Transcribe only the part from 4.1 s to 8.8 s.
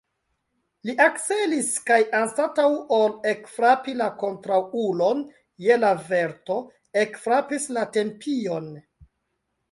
kontraŭulon je la verto, ekfrapis la tempion.